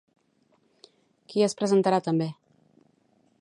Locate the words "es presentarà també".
1.49-2.29